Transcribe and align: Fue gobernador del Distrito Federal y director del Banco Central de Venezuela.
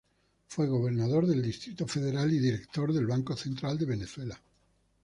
Fue 0.47 0.65
gobernador 0.65 1.27
del 1.27 1.43
Distrito 1.43 1.87
Federal 1.87 2.33
y 2.33 2.39
director 2.39 2.91
del 2.91 3.05
Banco 3.05 3.37
Central 3.37 3.77
de 3.77 3.85
Venezuela. 3.85 4.41